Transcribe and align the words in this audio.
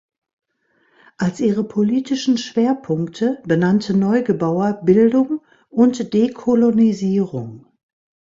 Als 1.19 1.39
ihre 1.41 1.63
politischen 1.63 2.39
Schwerpunkte 2.39 3.37
benannte 3.45 3.95
Neugebauer 3.95 4.81
Bildung 4.83 5.41
und 5.69 6.11
Dekolonisierung. 6.15 7.67